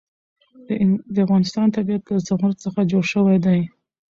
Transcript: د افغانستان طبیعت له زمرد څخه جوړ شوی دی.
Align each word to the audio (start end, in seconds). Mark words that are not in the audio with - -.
د 1.13 1.15
افغانستان 1.25 1.67
طبیعت 1.77 2.03
له 2.09 2.17
زمرد 2.27 2.57
څخه 2.65 2.79
جوړ 2.91 3.03
شوی 3.13 3.37
دی. 3.45 3.59